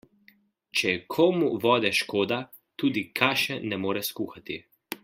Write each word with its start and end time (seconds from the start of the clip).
Če 0.79 0.93
je 0.93 1.01
komu 1.15 1.51
vode 1.65 1.91
škoda, 1.99 2.41
tudi 2.85 3.07
kaše 3.21 3.63
ne 3.71 3.81
more 3.87 4.07
skuhati. 4.13 4.61